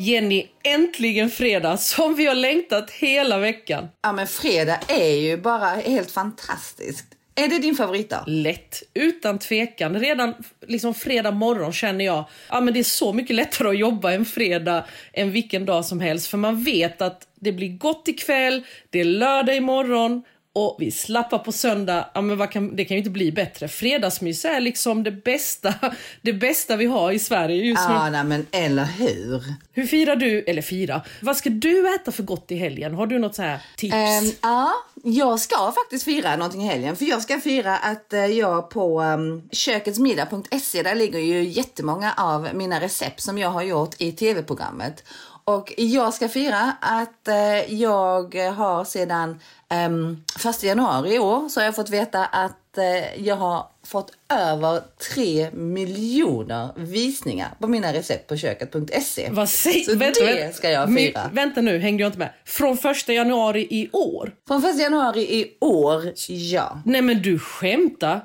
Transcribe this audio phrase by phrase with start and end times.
[0.00, 3.88] Jenny, äntligen fredag som vi har längtat hela veckan.
[4.02, 7.06] Ja, men fredag är ju bara helt fantastiskt.
[7.34, 8.24] Är det din favoritdag?
[8.26, 10.00] Lätt, utan tvekan.
[10.00, 10.34] Redan
[10.66, 14.24] liksom fredag morgon känner jag ja, men det är så mycket lättare att jobba en
[14.24, 16.26] fredag än vilken dag som helst.
[16.26, 21.38] För man vet att det blir gott ikväll, det är lördag imorgon och vi slappar
[21.38, 22.10] på söndag.
[22.14, 23.68] Ja, men kan, det kan ju inte bli bättre.
[23.68, 25.74] Fredagsmys är liksom det bästa,
[26.22, 27.94] det bästa vi har i Sverige just nu.
[27.94, 29.44] Ja, nej, men eller hur?
[29.72, 32.94] Hur firar du, eller fira, vad ska du äta för gott i helgen?
[32.94, 33.94] Har du något så här tips?
[33.94, 34.72] Um, ja,
[35.04, 36.96] jag ska faktiskt fira någonting i helgen.
[36.96, 42.48] För jag ska fira att uh, jag på um, köketsmiddag.se, där ligger ju jättemånga av
[42.54, 45.04] mina recept som jag har gjort i tv-programmet.
[45.44, 49.40] Och jag ska fira att uh, jag har sedan
[49.86, 54.12] um, 1 januari i år så har jag fått veta att uh, jag har fått
[54.34, 54.80] över
[55.14, 59.28] 3 miljoner visningar på mina recept på köket.se.
[59.32, 60.56] Vad säger Så vänta, det vänta.
[60.56, 61.20] ska jag fira.
[61.24, 62.32] Men, vänta nu, hängde jag inte med.
[62.44, 64.32] Från första januari i år?
[64.48, 66.82] Från 1 januari i år, ja.
[66.84, 68.20] Nej men du skämtar?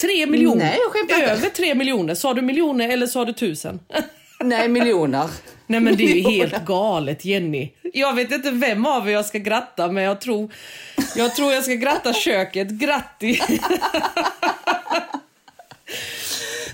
[0.00, 0.64] Tre miljoner?
[0.64, 1.32] Nej, jag skämtar.
[1.32, 2.14] Över tre miljoner?
[2.14, 3.80] Sa du miljoner eller sa du tusen?
[4.44, 5.30] Nej, miljoner.
[5.70, 7.72] Nej men det är ju helt galet Jenny.
[7.82, 10.52] Jag vet inte vem av er jag ska gratta men jag tror
[11.16, 12.68] jag, tror jag ska gratta köket.
[12.68, 13.42] Grattis!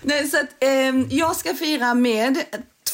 [0.02, 2.38] Nej, så att, ehm, jag ska fira med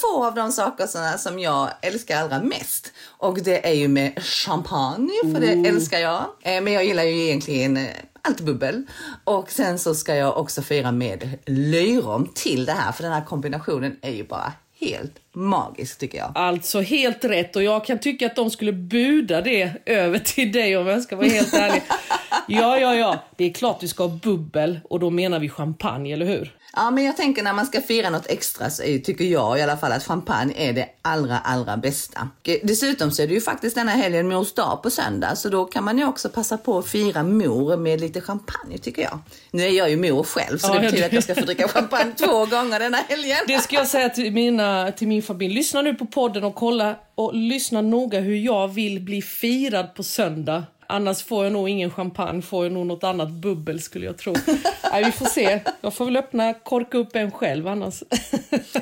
[0.01, 2.93] två av de sakerna som jag älskar allra mest.
[3.07, 6.25] Och det är ju med champagne, för det älskar jag.
[6.43, 7.87] Eh, men jag gillar ju egentligen eh,
[8.23, 8.83] allt bubbel.
[9.25, 13.25] Och sen så ska jag också fira med löjrom till det här, för den här
[13.25, 16.33] kombinationen är ju bara helt magisk tycker jag.
[16.35, 20.77] Alltså helt rätt och jag kan tycka att de skulle buda det över till dig
[20.77, 21.83] om jag ska vara helt ärlig.
[22.47, 23.19] Ja, ja, ja.
[23.37, 26.57] Det är klart vi ska ha bubbel och då menar vi champagne, eller hur?
[26.77, 29.77] Ja, men jag tänker när man ska fira något extra så tycker jag i alla
[29.77, 32.29] fall att champagne är det allra, allra bästa.
[32.63, 35.85] Dessutom så är det ju faktiskt denna helgen mors dag på söndag, så då kan
[35.85, 39.19] man ju också passa på att fira mor med lite champagne tycker jag.
[39.51, 41.69] Nu är jag ju mor själv, så Ja, det betyder att jag ska få dricka
[41.69, 43.39] champagne två gånger denna helgen.
[43.47, 45.55] Det ska jag säga till, mina, till min familj.
[45.55, 50.03] Lyssna nu på podden och kolla och lyssna noga hur jag vill bli firad på
[50.03, 50.63] söndag.
[50.93, 54.35] Annars får jag nog ingen champagne, får jag nog något annat bubbel skulle jag tro.
[54.93, 55.61] Nej, vi får se.
[55.81, 58.03] Jag får väl öppna, korka upp en själv annars.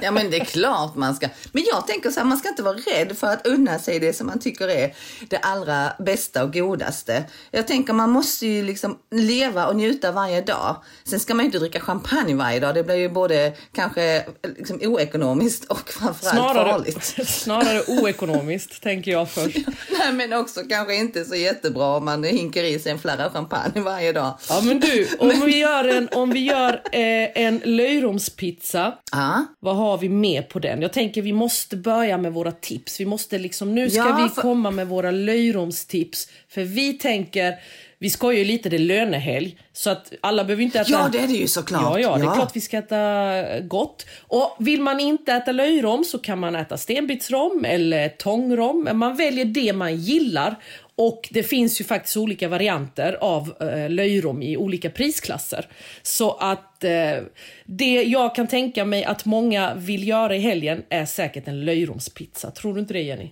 [0.02, 1.28] Ja men det är klart man ska.
[1.52, 4.12] Men jag tänker så här, man ska inte vara rädd för att unna sig det
[4.12, 4.94] som man tycker är
[5.28, 7.24] det allra bästa och godaste.
[7.50, 10.76] Jag tänker man måste ju liksom leva och njuta varje dag.
[11.04, 12.74] Sen ska man ju inte dricka champagne varje dag.
[12.74, 14.24] Det blir ju både kanske
[14.58, 17.28] liksom oekonomiskt och framförallt Snarare, farligt.
[17.28, 19.56] snarare oekonomiskt, tänker jag först.
[19.98, 23.80] Nej men också kanske inte så jättebra om man hinkar i sig en flarra champagne
[23.80, 24.34] varje dag.
[24.48, 29.46] Ja, men du, om vi gör en, om vi gör, eh, en löjromspizza, Ja.
[29.60, 30.82] vad har vi med på den?
[30.82, 33.00] Jag tänker vi måste börja med våra tips.
[33.00, 36.28] Vi måste liksom, nu ska Ja, vi för- komma med våra löjromstips.
[36.48, 37.54] För vi tänker,
[37.98, 39.56] vi ska ju lite, det är lönehelg.
[39.72, 40.90] Så att alla behöver inte äta...
[40.90, 41.82] Ja det är det ju såklart.
[41.82, 44.06] Ja, ja, det är klart vi ska äta gott.
[44.28, 48.88] Och vill man inte äta löjrom så kan man äta stenbitsrom eller tångrom.
[48.92, 50.56] Man väljer det man gillar.
[51.02, 55.68] Och det finns ju faktiskt olika varianter av eh, löjrom i olika prisklasser.
[56.02, 57.16] Så att eh,
[57.64, 62.50] det jag kan tänka mig att många vill göra i helgen är säkert en löjromspizza.
[62.50, 63.30] Tror du inte det Jenny?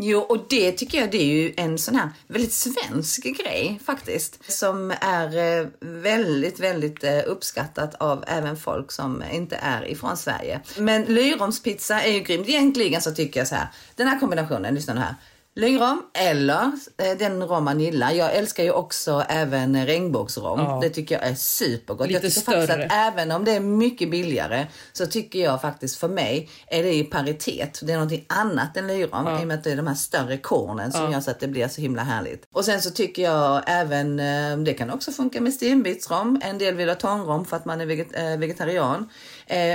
[0.00, 4.52] Jo, och det tycker jag det är ju en sån här väldigt svensk grej faktiskt.
[4.52, 10.60] Som är eh, väldigt, väldigt eh, uppskattat av även folk som inte är ifrån Sverige.
[10.78, 12.48] Men löjromspizza är ju grymt.
[12.48, 15.14] Egentligen så tycker jag så här, den här kombinationen, lyssna nu här.
[15.58, 18.10] Löjrom eller eh, den rom man gillar.
[18.10, 20.60] Jag älskar ju också även regnbågsrom.
[20.60, 20.78] Ja.
[20.82, 22.08] Det tycker jag är supergott.
[22.08, 22.84] Lite jag tycker faktiskt större.
[22.84, 26.94] att även om det är mycket billigare så tycker jag faktiskt för mig är det
[26.94, 27.80] i paritet.
[27.82, 30.38] Det är någonting annat än löjrom i och med att det är de här större
[30.38, 32.48] kornen som gör så att det blir så himla härligt.
[32.52, 36.40] Och sen så tycker jag även, eh, det kan också funka med stenbitsrom.
[36.44, 39.08] En del vill ha tångrom för att man är veget, eh, vegetarian.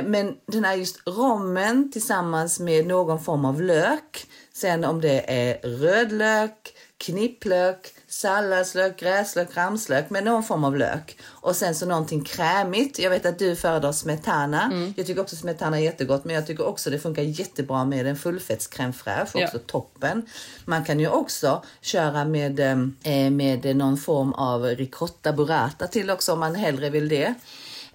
[0.04, 4.28] Men den här just rommen tillsammans med någon form av lök.
[4.62, 11.18] Sen om det är rödlök, knipplök, Salladslök, gräslök, ramslök med någon form av lök.
[11.24, 13.00] Och sen så någonting krämigt.
[13.00, 14.64] Jag vet att du föredrar smetana.
[14.64, 14.94] Mm.
[14.98, 18.16] Jag tycker också smetana är jättegott men jag tycker också det funkar jättebra med en
[18.16, 19.32] fullfettscrème fraîche.
[19.34, 19.46] Ja.
[19.46, 20.26] Också toppen.
[20.66, 26.34] Man kan ju också köra med, eh, med någon form av ricotta burrata till också
[26.34, 27.34] om man hellre vill det.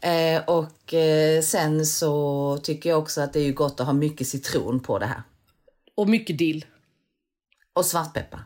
[0.01, 4.29] Eh, och eh, sen så tycker jag också att det är gott att ha mycket
[4.29, 5.23] citron på det här.
[5.97, 6.65] Och mycket dill.
[7.73, 8.41] Och svartpeppar.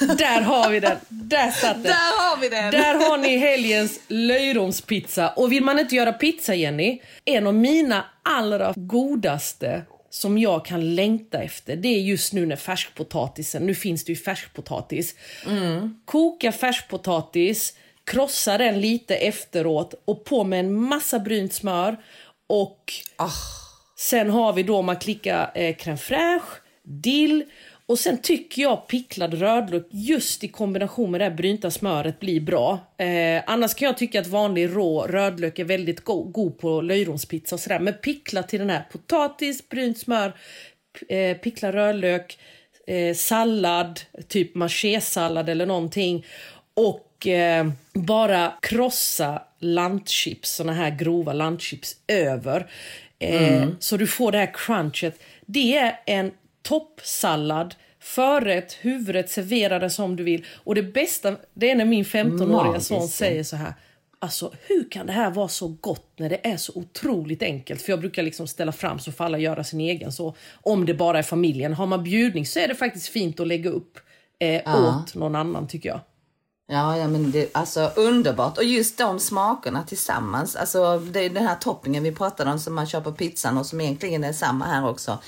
[0.16, 0.98] Där har vi den.
[1.08, 1.82] Där satt den.
[1.82, 2.70] Där har vi den!
[2.70, 5.28] Där har ni helgens löjromspizza.
[5.28, 10.94] Och vill man inte göra pizza, Jenny, en av mina allra godaste som jag kan
[10.94, 15.14] längta efter, det är just nu när färskpotatisen, nu finns det ju färskpotatis.
[16.04, 21.96] Koka färskpotatis, krossa den lite efteråt och på med en massa brynt smör
[22.46, 22.92] och
[24.00, 27.44] Sen har vi då man klickar eh, crème fraîche, dill
[27.86, 32.40] och sen tycker jag picklad rödlök just i kombination med det här brynta smöret blir
[32.40, 32.78] bra.
[32.98, 37.54] Eh, annars kan jag tycka att vanlig rå rödlök är väldigt go- god på löjromspizza
[37.56, 37.78] och sådär.
[37.78, 40.32] Men pickla till den här potatis, brynt smör,
[41.08, 42.38] eh, picklad rödlök,
[42.86, 46.26] eh, sallad, typ machésallad eller någonting.
[46.74, 52.66] Och eh, bara krossa lantchips, såna här grova lantchips över.
[53.20, 55.20] Eh, Så du får det här crunchet.
[55.46, 56.30] Det är en
[56.62, 60.46] toppsallad, förrätt, huvudrätt, servera det som du vill.
[60.64, 63.08] Och det bästa, det är när min 15-åriga Magiskt, son ja.
[63.08, 63.74] säger så här.
[64.18, 67.82] Alltså hur kan det här vara så gott när det är så otroligt enkelt?
[67.82, 70.12] För jag brukar liksom ställa fram så får alla göra sin egen.
[70.12, 71.74] Så om det bara är familjen.
[71.74, 73.98] Har man bjudning så är det faktiskt fint att lägga upp
[74.38, 76.00] eh, åt någon annan tycker jag.
[76.72, 78.58] Ja, ja men det, alltså underbart.
[78.58, 80.56] Och just de smakerna tillsammans.
[80.56, 83.80] Alltså det, den här toppingen vi pratade om som man kör på pizzan och som
[83.80, 85.18] egentligen är samma här också.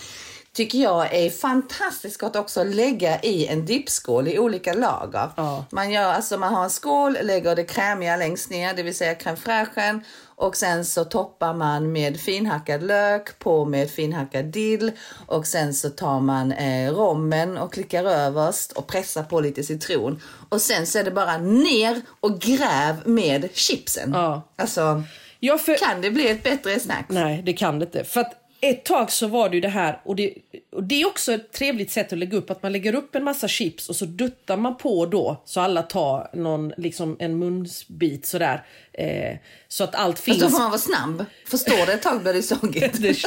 [0.54, 5.30] Tycker jag är fantastiskt gott också att lägga i en dippskål i olika lager.
[5.36, 5.64] Ja.
[5.70, 9.14] Man, gör, alltså man har en skål, lägger det krämiga längst ner, det vill säga
[9.14, 10.00] crème fraîchen.
[10.24, 14.92] Och sen så toppar man med finhackad lök, på med finhackad dill.
[15.26, 20.22] Och sen så tar man eh, rommen och klickar överst och pressar på lite citron.
[20.48, 24.10] Och sen så är det bara ner och gräv med chipsen.
[24.14, 24.42] Ja.
[24.56, 25.02] Alltså,
[25.64, 27.04] för, kan det bli ett bättre snack?
[27.08, 28.04] Nej, det kan det inte.
[28.04, 30.34] För att ett tag så var det ju det här, och det,
[30.72, 33.24] och det är också ett trevligt sätt att lägga upp, att man lägger upp en
[33.24, 38.26] massa chips och så duttar man på då så alla tar någon, liksom en munsbit
[38.26, 38.64] sådär.
[38.92, 39.36] Eh,
[39.68, 40.38] så att allt Fast finns.
[40.40, 41.24] då får man vara snabb.
[41.46, 42.98] Förstår det ett tag blir det sogigt.
[43.02, 43.22] Det-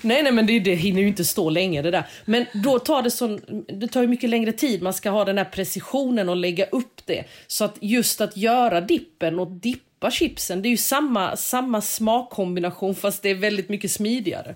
[0.00, 2.04] nej, nej, men det, det hinner ju inte stå länge det där.
[2.24, 3.38] Men då tar det så,
[3.80, 4.82] det tar ju mycket längre tid.
[4.82, 7.24] Man ska ha den här precisionen och lägga upp det.
[7.46, 12.94] Så att just att göra dippen och dippa chipsen, det är ju samma, samma smakkombination
[12.94, 14.54] fast det är väldigt mycket smidigare.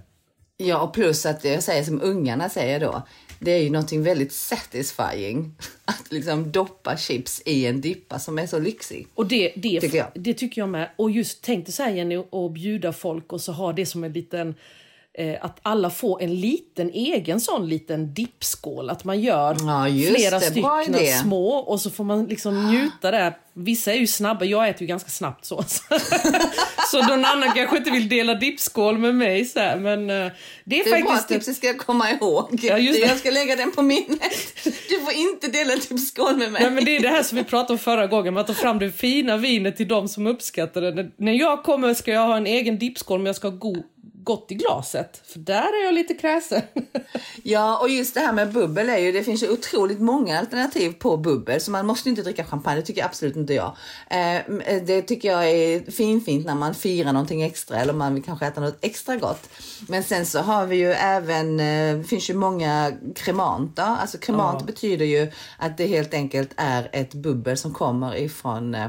[0.61, 3.03] Ja, och plus att jag säger som ungarna säger då.
[3.39, 8.47] Det är ju någonting väldigt satisfying att liksom doppa chips i en dippa som är
[8.47, 9.07] så lyxig.
[9.15, 10.07] Och det, det, Tycker jag.
[10.15, 10.91] det tycker jag med.
[10.97, 14.05] Och just tänk dig så här Jenny, och bjuda folk och så ha det som
[14.05, 14.55] en liten
[15.19, 18.91] eh, att alla får en liten egen sån liten dippskål.
[18.91, 20.55] Att man gör Ja, flera det.
[20.61, 23.37] Bra stycken små och så får man liksom njuta där.
[23.55, 25.65] Vissa är ju snabba, jag äter ju ganska snabbt så.
[26.91, 30.17] så någon annan kanske inte vill dela dippskål med mig så här, men eh,
[30.65, 31.29] det är, Det är bra faktiskt...
[31.29, 32.59] tips, det ska jag komma ihåg.
[32.63, 33.07] Ja, just det.
[33.09, 34.33] Jag ska lägga den på minnet.
[34.89, 36.63] Du får inte dela typ skål med mig.
[36.63, 38.55] Nej, men det är det här som vi pratade om förra gången, med att ta
[38.55, 41.11] fram det fina vinet till de som uppskattar det.
[41.17, 43.83] När- jag kommer ska jag ha en egen dippskål men jag ska ha go-
[44.29, 45.23] gott i glaset.
[45.25, 46.63] För där är jag lite kräsen.
[47.43, 50.93] Ja, och just det här med bubbel är ju, det finns ju otroligt många alternativ
[50.93, 53.77] på bubbel, så man måste inte dricka champagne, det tycker absolut inte jag.
[54.11, 54.41] Eh,
[54.87, 58.61] det tycker jag är finfint när man firar någonting extra eller man vill kanske äta
[58.61, 59.49] något extra gott.
[59.89, 64.67] Men sen så har vi ju även, eh, det finns ju många kremanta, alltså kremant
[64.67, 68.89] betyder ju att det helt enkelt är ett bubbel som kommer ifrån eh,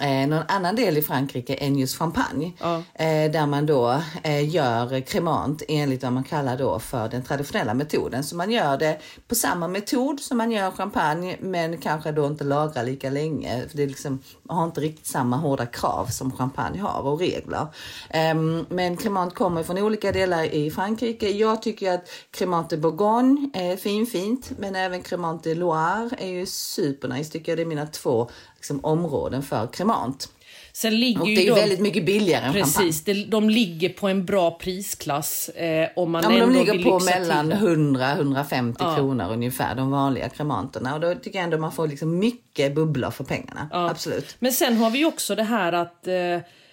[0.00, 2.52] eh, någon annan del i Frankrike än just champagne.
[2.58, 2.82] Ja.
[2.94, 7.74] Eh, där man då eh, gör kremant enligt vad man kallar då för den traditionella
[7.74, 8.24] metoden.
[8.24, 8.98] Så man gör det
[9.28, 13.68] på samma metod som man gör champagne men kanske då inte lagrar lika länge.
[13.68, 17.66] För det liksom, har inte riktigt samma hårda krav som champagne har och regler.
[18.10, 21.30] Ehm, men kremant kommer från olika delar i Frankrike.
[21.30, 26.46] Jag tycker att kremant de Bourgogne är finfint men även kremant de Loire är ju
[26.46, 27.58] supernice tycker jag.
[27.58, 28.30] Det är mina två
[28.66, 30.28] liksom, områden för kremant.
[30.72, 32.92] Sen ligger Och det är ju de, väldigt mycket billigare än champagne.
[33.04, 35.48] Det, de ligger på en bra prisklass.
[35.48, 37.58] Eh, om man Ja, men de ligger på mellan till.
[37.58, 40.94] 100-150 kronor ungefär, de vanliga kremanterna.
[40.94, 43.68] Och då tycker jag ändå man får liksom mycket bubblor för pengarna.
[43.72, 44.36] Absolut.
[44.38, 46.14] Men sen har vi också det här att eh,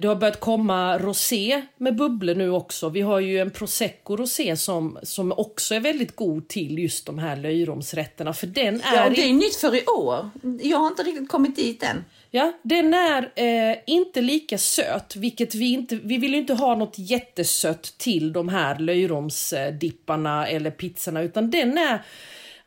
[0.03, 2.89] det har börjat komma rosé med bubblor nu också.
[2.89, 7.19] Vi har ju en prosecco rosé som, som också är väldigt god till just de
[7.19, 8.33] här löjromsrätterna.
[8.33, 10.29] För den är, Ja, det är nytt för i år.
[10.62, 12.05] Jag har inte riktigt kommit dit än.
[12.31, 15.95] ja, den är eh, inte lika söt, vilket vi inte...
[15.95, 21.77] Vi vill ju inte ha något jättesött till de här löjromsdipparna eller pizzorna, utan den
[21.77, 22.03] är...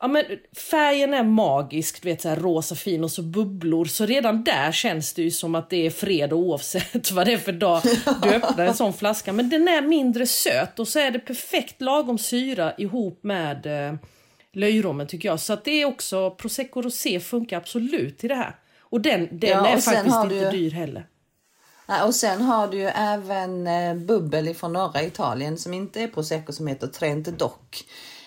[0.00, 0.24] Ja, men
[0.70, 3.84] färgen är magisk, du vet så här rosa fin och så bubblor.
[3.84, 7.38] Så redan där känns det ju som att det är fredag oavsett vad det är
[7.38, 7.82] för dag
[8.22, 9.32] du öppnar en sån flaska.
[9.32, 13.94] Men den är mindre söt och så är det perfekt lagom syra ihop med eh,
[14.52, 15.40] löjrommen tycker jag.
[15.40, 18.56] Så att det är också, prosecco rosé funkar absolut till det här.
[18.80, 21.06] Och den, den Ja, är och sen faktiskt inte du- dyr heller.
[21.88, 26.08] Ja, Och sen har du ju även eh, bubbel från norra Italien som inte är
[26.08, 27.52] prosecco som heter Trent Doc.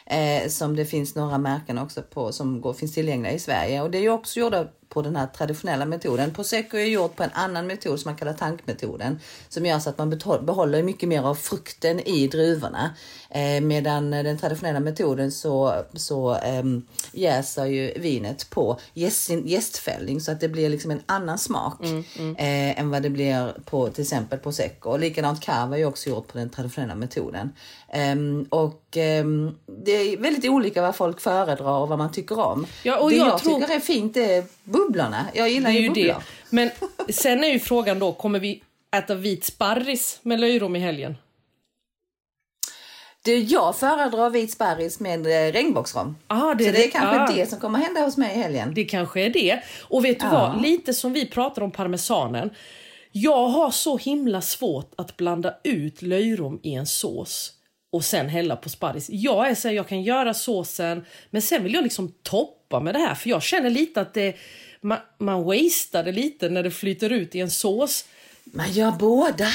[0.10, 3.82] Eh, som det finns några märken också på som går, finns tillgängliga i Sverige.
[3.82, 6.34] Och det är ju också gjorda på den här traditionella metoden.
[6.34, 9.20] Prosecco är gjort på en annan metod som man kallar tankmetoden.
[9.50, 10.10] Som gör så att man
[10.46, 12.96] behåller mycket mer av frukten i druvorna.
[13.30, 20.32] Eh, medan den traditionella metoden så, så ehm, jäser ju vinet på jäst, jästfällning så
[20.32, 21.80] att det blir liksom en annan smak
[22.38, 24.90] Eh, än vad det blir på till exempel prosecco.
[24.90, 27.50] Och likadant cava är också gjort på den traditionella metoden.
[27.90, 29.56] Ehm, och ehm,
[29.86, 32.66] det är väldigt olika vad folk föredrar och vad man tycker om.
[32.84, 34.44] Ja, och det jag jag, tror- tycker är fint är
[34.86, 35.26] bubblorna.
[35.34, 36.06] Jag gillar ju ju bubblor.
[36.06, 36.16] det.
[36.50, 36.70] Men
[37.10, 38.64] sen är ju frågan då, kommer vi
[38.96, 41.16] äta vit sparris med löjrom i helgen?
[43.22, 46.18] Det, jag föredrar vit sparris med eh, regnbågsrom.
[46.28, 47.36] Ah, det så det är kanske ah.
[47.36, 48.74] det som kommer hända hos mig i helgen.
[48.76, 49.64] Det kanske är det.
[49.82, 50.62] Och vet du vad?
[50.62, 52.50] Lite som vi pratar om parmesanen.
[53.12, 57.54] Jag har så himla svårt att blanda ut löjrom i en sås
[57.92, 59.10] och sen hälla på sparris.
[59.10, 62.96] Jag är så här, jag kan göra såsen, men sen vill jag liksom toppa med
[62.96, 63.16] det här.
[63.16, 64.36] För jag känner lite att det,
[64.82, 68.06] man, man wastear det lite när det flyter ut i en sås.
[68.44, 69.48] Man gör båda.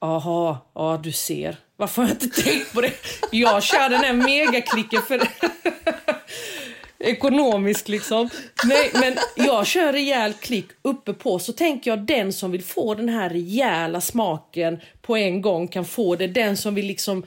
[0.00, 1.56] Aha, ja du ser.
[1.76, 2.92] Varför har jag inte tänkt på det?
[3.30, 5.20] Jag kör den här megaklicken för
[6.98, 8.30] ekonomisk liksom.
[8.64, 12.94] Nej, men jag kör rejäl klick uppe på så tänker jag den som vill få
[12.94, 16.26] den här rejäla smaken på en gång kan få det.
[16.26, 17.26] Den som vill liksom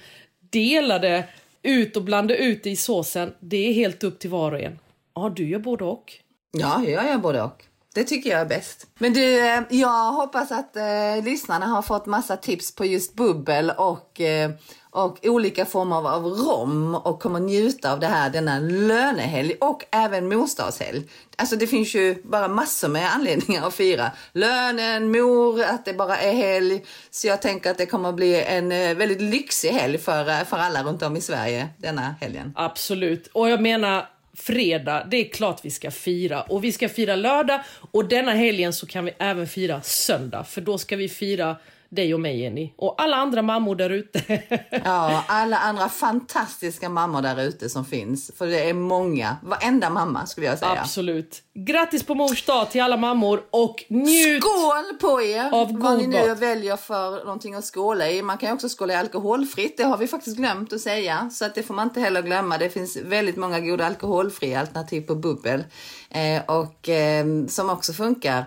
[0.52, 1.28] dela det
[1.64, 3.34] ut och blanda ut det i såsen.
[3.40, 4.80] Det är helt upp till var och en.
[5.16, 6.14] Ja, du gör både och.
[6.52, 7.64] Ja, jag gör både och.
[7.94, 8.88] Det tycker jag är bäst.
[9.00, 13.72] Men du, eh, jag hoppas att eh, lyssnarna har fått massa tips på just bubbel
[13.78, 14.52] och, eh,
[14.90, 19.86] och olika former av, av rom och kommer njuta av det här denna lönehelg och
[19.92, 21.10] även morsdagshelg.
[21.38, 24.12] Alltså det finns ju bara massor med anledningar att fira.
[24.32, 26.86] Lönen, mor, att det bara är helg.
[27.12, 30.44] Så jag tänker att det kommer att bli en eh, väldigt lyxig helg för, eh,
[30.44, 32.54] för alla runt om i Sverige denna helgen.
[32.56, 33.28] Absolut.
[33.28, 36.42] Och jag menar fredag, det är klart vi ska fira.
[36.42, 37.62] Och vi ska fira lördag
[37.92, 40.44] och denna helgen så kan vi även fira söndag.
[40.44, 41.56] För då ska vi fira
[41.92, 42.74] dig och mig Jenny.
[42.78, 44.42] Och alla andra mammor där ute.
[44.84, 48.32] Ja, alla andra fantastiska mammor där ute som finns.
[48.38, 49.38] För det är många.
[49.44, 50.72] Varenda mamma skulle jag säga.
[50.82, 51.42] Absolut.
[51.54, 54.44] Grattis på mors dag till alla mammor och njut!
[54.44, 55.54] Skål på er!
[55.54, 56.40] Av vad ni nu mat.
[56.40, 58.22] väljer för någonting att skåla i.
[58.22, 59.78] Man kan ju också skåla i alkoholfritt.
[59.78, 61.30] Det har vi faktiskt glömt att säga.
[61.30, 62.58] Så att det får man inte heller glömma.
[62.58, 65.64] Det finns väldigt många goda alkoholfria alternativ på bubbel.
[66.10, 68.46] Eh, och eh, som också funkar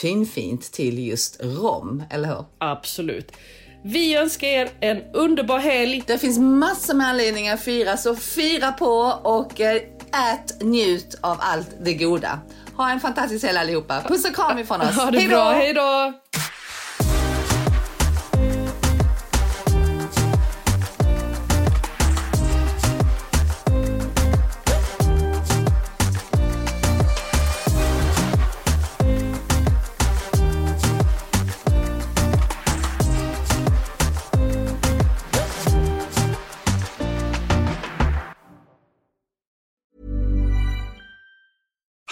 [0.00, 2.44] finfint till just rom, eller hur?
[2.58, 3.32] Absolut.
[3.84, 6.04] Vi önskar er en underbar helg.
[6.06, 8.90] Det finns massor med anledningar att fira, så fira på
[9.22, 9.76] och eh,
[10.32, 12.40] ät, njut av allt det goda.
[12.76, 14.02] Ha en fantastisk helg allihopa.
[14.08, 14.96] Puss och kram ifrån oss.
[14.96, 15.34] Ha det Hej då!
[15.34, 15.74] bra, hej